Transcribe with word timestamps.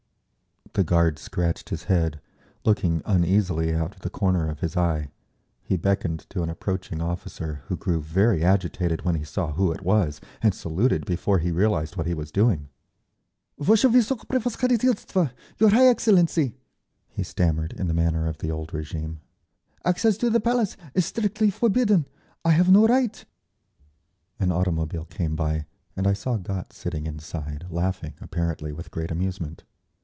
The 0.73 0.85
guard 0.85 1.19
scratched 1.19 1.67
his 1.67 1.83
head, 1.83 2.21
looking 2.63 3.01
uneasily 3.03 3.75
out 3.75 3.93
of 3.93 4.03
the 4.03 4.09
corner 4.09 4.47
of 4.47 4.61
his 4.61 4.77
eye; 4.77 5.09
he 5.61 5.75
beckoned 5.75 6.21
to 6.29 6.43
an 6.43 6.49
approaching 6.49 7.01
officer, 7.01 7.63
who 7.67 7.75
grew 7.75 7.99
very 8.01 8.41
agitated 8.41 9.01
when 9.03 9.15
he 9.15 9.25
saw 9.25 9.51
who 9.51 9.73
it 9.73 9.81
was 9.81 10.21
and 10.41 10.55
saluted 10.55 11.05
before 11.05 11.39
he 11.39 11.51
realised 11.51 11.97
what 11.97 12.07
he 12.07 12.13
was 12.13 12.31
doing. 12.31 12.69
"Vashe 13.59 13.83
Vuisokoprevoskhoditelstvo—your 13.91 15.71
High 15.71 15.87
Excellency—" 15.87 16.55
he 17.09 17.23
stammered, 17.23 17.73
in 17.73 17.87
the 17.87 17.93
manner 17.93 18.25
of 18.27 18.37
the 18.37 18.49
old 18.49 18.69
régime, 18.71 19.17
"Access 19.83 20.15
to 20.19 20.29
the 20.29 20.39
Palace 20.39 20.77
is 20.93 21.05
strictly 21.05 21.49
forbidden—I 21.49 22.51
have 22.51 22.71
no 22.71 22.87
right—" 22.87 23.25
An 24.39 24.53
automobile 24.53 25.03
came 25.03 25.35
by, 25.35 25.65
and 25.97 26.07
I 26.07 26.13
saw 26.13 26.37
Gotz 26.37 26.77
sitting 26.77 27.07
inside, 27.07 27.65
laughing 27.69 28.13
apparently 28.21 28.71
with 28.71 28.89
great 28.91 29.11
amusement. 29.11 29.65